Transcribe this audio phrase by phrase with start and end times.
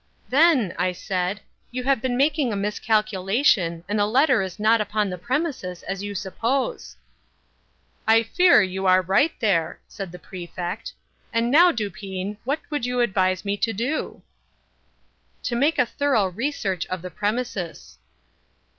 [0.29, 5.11] "Then," I said, "you have been making a miscalculation, and the letter is not upon
[5.11, 6.97] the premises, as you suppose."
[8.07, 10.93] "I fear you are right there," said the Prefect.
[11.31, 14.23] "And now, Dupin, what would you advise me to do?"
[15.43, 17.99] "To make a thorough re search of the premises."